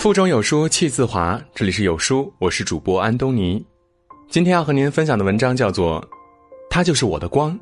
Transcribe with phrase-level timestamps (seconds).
[0.00, 3.62] 腹中有书气自华，这里是有书，我是主播安东尼。
[4.30, 6.00] 今天要和您分享的文章叫做
[6.70, 7.52] 《他就是我的光》，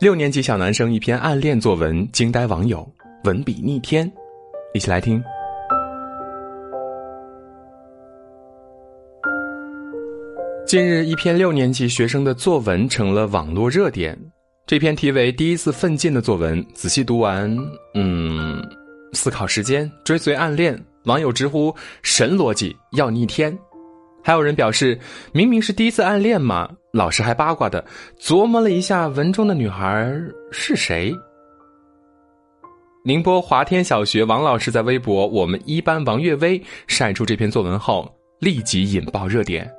[0.00, 2.84] 六年级小男生一篇暗恋作文惊呆网友，
[3.22, 4.12] 文笔逆天，
[4.74, 5.22] 一起来听。
[10.66, 14.18] 近日，一篇六年级学生的作文成了网络热点。
[14.66, 17.56] 这篇题为《第一次奋进》的作文，仔细读完，
[17.94, 18.60] 嗯，
[19.12, 23.56] 思考时间，追随暗恋，网友直呼神逻辑要逆天。
[24.22, 24.98] 还有人表示，
[25.32, 27.84] 明明是第一次暗恋嘛，老师还八卦的
[28.20, 30.12] 琢磨了一下文中的女孩
[30.50, 31.14] 是谁。
[33.04, 39.70] 宁波华天小学王老师在微博“我们一班王月薇”晒出这篇作文后，立即引爆热点。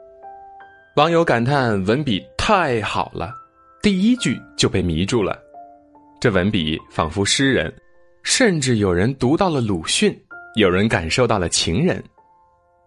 [0.95, 3.33] 网友感叹文笔太好了，
[3.81, 5.37] 第一句就被迷住了。
[6.21, 7.71] 这文笔仿佛诗人，
[8.23, 10.17] 甚至有人读到了鲁迅，
[10.57, 12.03] 有人感受到了情人，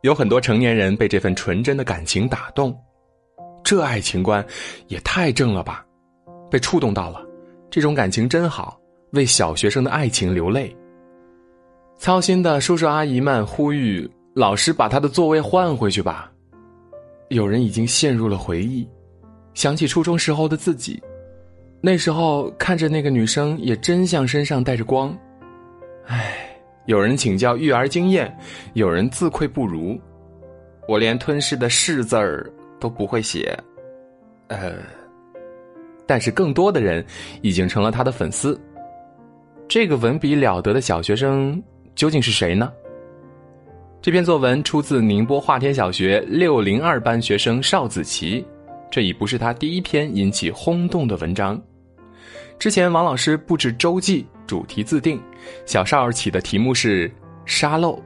[0.01, 2.77] 有很多成年人被这份纯真的感情打动。
[3.63, 4.45] 这爱情观
[4.89, 5.87] 也太正了吧！
[6.51, 7.25] 被触动到了，
[7.71, 8.77] 这种感情真好，
[9.13, 10.77] 为小学生的爱情流泪。
[11.97, 16.29] 操心的叔叔阿姨们呼吁老师把他的座位换回去吧。
[17.29, 18.85] 有人已经陷入了回忆，
[19.55, 21.01] 想起初中时候的自己，
[21.81, 25.17] 那时候看着那个女生也真像身上带着光。
[26.07, 26.40] 唉，
[26.87, 28.37] 有人请教育儿经验，
[28.75, 30.01] 有人自愧不如。
[30.89, 32.51] 我连吞噬的“噬”字儿
[32.81, 33.57] 都不会写，
[34.49, 34.75] 呃，
[36.05, 37.05] 但是更多的人
[37.43, 38.61] 已经成了他的粉丝。
[39.69, 41.63] 这个文笔了得的小学生
[41.95, 42.73] 究竟是谁呢？
[44.03, 48.45] 这篇作文出自宁波华天小学六零二班学生邵子琪，
[48.91, 51.63] 这已不是他第一篇引起轰动的文章。
[52.61, 55.19] 之前王老师布置周记，主题自定，
[55.65, 57.11] 小少儿起的题目是
[57.47, 57.99] 沙漏。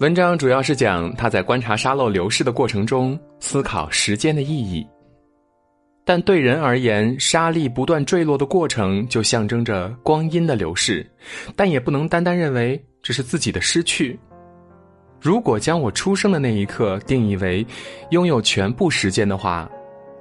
[0.00, 4.84] 文章主要是讲他在观察沙漏流逝的过程中思考时间的意义。
[6.04, 11.08] 但对人而言，沙粒不断坠落的过程就象征着光阴的流逝，
[11.54, 14.18] 但也不能单单认为这是自己的失去。
[15.20, 17.64] 如果将我出生的那一刻定义为
[18.10, 19.70] 拥有全部时间的话，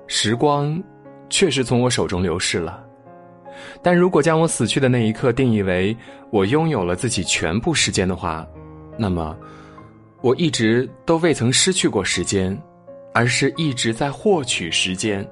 [0.05, 0.81] 时光
[1.31, 2.79] 确实从我手中流逝了；
[3.81, 5.95] 但如果将我死去的那一刻定义为
[6.29, 8.47] 我拥有了自己全部时间的话，
[8.97, 9.35] 那么
[10.21, 12.57] 我一直都未曾失去过时间，
[13.13, 15.27] 而是一直在获取时间。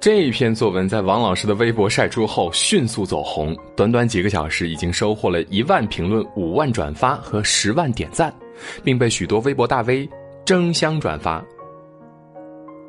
[0.00, 8.34] 这一篇作文在王老师的微博晒出后迅速走红，短短几个小时已经收获了一万评论、五万转发和十万点赞，
[8.82, 10.08] 并被许多微博大 V
[10.44, 11.44] 争相转发。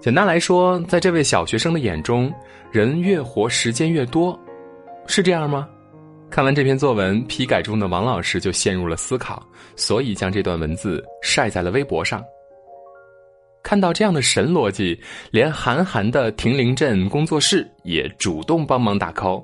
[0.03, 2.29] 简单来说，在这位小学生的眼中，
[2.73, 4.37] 人越活时间越多，
[5.07, 5.65] 是这样吗？
[6.29, 9.41] 看完这篇作文，批改中的王老师就陷入了思考，
[9.77, 12.21] 所以将这段文字晒在了微博上。
[13.63, 14.99] 看到这样的神逻辑，
[15.31, 19.41] 连韩寒的亭林镇工作室也主动帮忙打 call。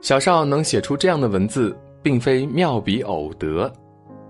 [0.00, 3.70] 小邵能写出这样的文字，并非妙笔偶得。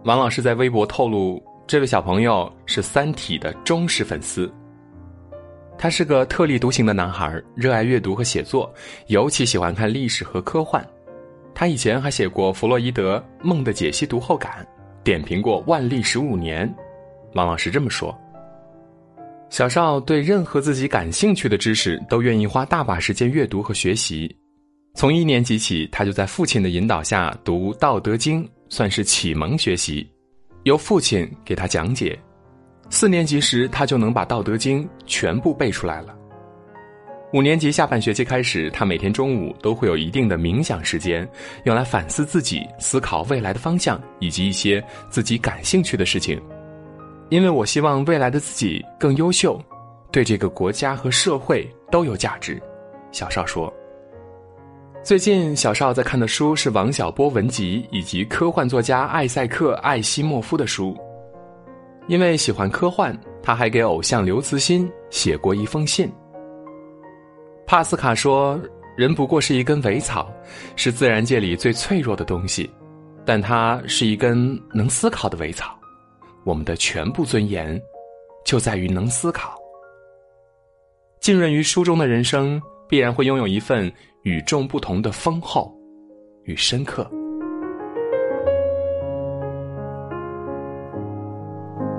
[0.02, 4.52] 王老师在微博透露，这位小朋友是《三体》的忠实粉丝。
[5.82, 8.70] 他是个特立独行的男孩，热爱阅读和写作，
[9.06, 10.86] 尤其喜欢看历史和科幻。
[11.54, 14.62] 他以前还写过弗洛伊德《梦的解析读后感》，
[15.02, 16.68] 点评过《万历十五年》。
[17.32, 18.14] 王老师这么说。
[19.48, 24.30] 小邵对任何自己感兴趣的知识都愿意花大把时间阅读和学习。
[24.94, 30.06] 从一年级起，他就在父亲的引导下读《道德经》，算是启蒙学习，
[30.64, 32.18] 由父亲给他讲解。
[32.90, 36.14] 四年级时，他就能把《道德经》全部背出来了。
[37.32, 41.26] 五年级下半学期开始，他每天中午都会有一定的冥想时间，
[41.62, 46.42] 用来反思自己、思考未来的方向以及一些自己感兴趣的事情。
[47.28, 49.62] 因为我希望未来的自己更优秀，
[50.10, 52.60] 对这个国家和社会都有价值。
[53.12, 53.72] 小邵说
[55.04, 60.98] ：“最近小邵在看的书是王小波文集以及科幻作家艾塞克·艾西莫夫的书。
[62.06, 66.10] 因为喜欢科幻，他还给偶像刘慈欣写过一封信。
[67.66, 68.60] 帕斯卡说
[68.96, 70.28] ：‘人不过是一根苇草，
[70.76, 72.68] 是自然界里最脆弱的东西，
[73.24, 75.76] 但它是一根能思考的苇草。’”
[76.42, 77.80] 我们的全部尊严，
[78.46, 79.56] 就在于能思考。
[81.20, 83.92] 浸润于书中的人生，必然会拥有一份
[84.22, 85.70] 与众不同的丰厚
[86.44, 87.08] 与深刻。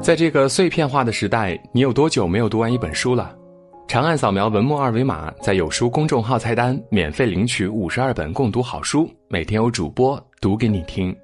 [0.01, 3.37] 在这个碎片化的时代，你有多久没有读完一本书了？
[3.87, 11.15] 长按扫描文末二维码，在有书公众号菜单免费领取五十二本共读好书，每天有主播读给你听。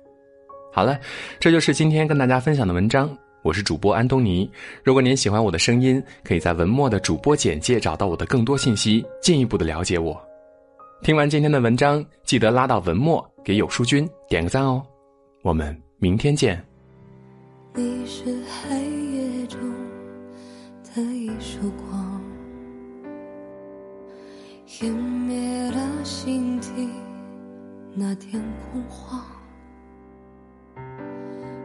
[0.72, 1.00] 好了，
[1.40, 3.10] 这就是今天跟大家分享的文章。
[3.42, 4.48] 我是主播安东尼。
[4.84, 10.16] 如果您喜欢我的声音，可以在文末的主播简介找到我的更多信息，进一步的了解我。
[11.02, 14.84] 听完今天的文章，记得拉到文末给有书君点个赞哦。
[15.42, 16.64] 我们明天见。
[17.78, 19.60] 你是黑夜中
[20.84, 22.20] 的一束光，
[24.66, 26.90] 湮灭了心底
[27.94, 29.24] 那点恐慌。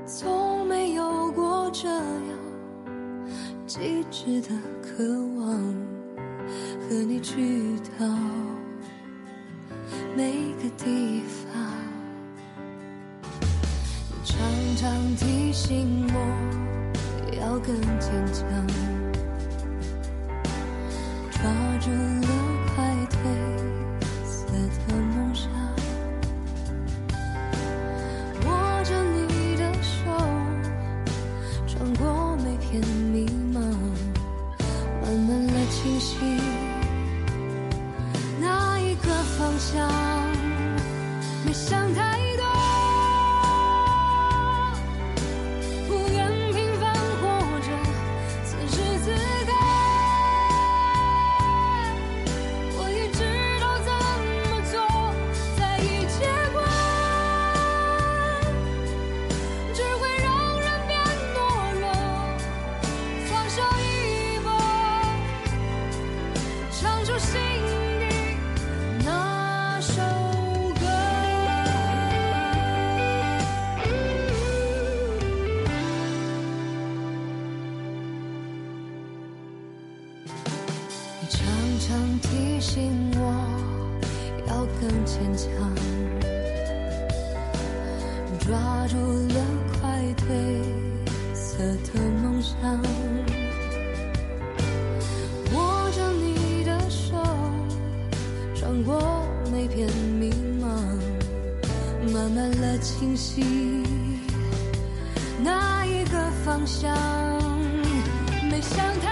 [0.04, 2.38] 从没有过这样
[3.66, 4.48] 极致的
[4.82, 5.02] 渴
[5.38, 5.46] 望，
[6.78, 8.06] 和你去到
[10.14, 11.71] 每个地方。
[14.74, 16.16] 常常提醒我
[17.38, 18.42] 要更坚强，
[21.30, 21.42] 抓
[21.78, 22.28] 住了
[22.74, 23.14] 快褪
[24.24, 24.46] 色
[24.88, 25.50] 的梦想，
[28.46, 30.10] 握着你的手，
[31.66, 32.80] 穿过每片
[33.12, 33.60] 迷茫，
[35.02, 36.16] 慢慢的清晰。
[38.40, 39.86] 那一个方向，
[41.44, 42.21] 没想太
[82.62, 83.20] 醒我
[84.46, 85.50] 要更坚强，
[88.38, 89.34] 抓住了
[89.72, 90.24] 快褪
[91.34, 92.54] 色的梦想，
[95.52, 97.16] 握着你的手，
[98.54, 99.88] 穿过每片
[100.20, 100.32] 迷
[100.62, 100.64] 茫，
[102.14, 103.42] 慢慢的清晰
[105.42, 106.96] 那一个方向，
[108.48, 109.11] 没想太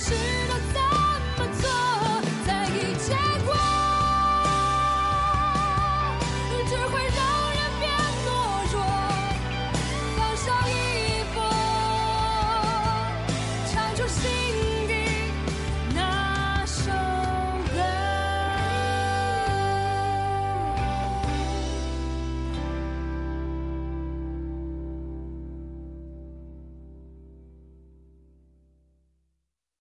[0.00, 0.29] see.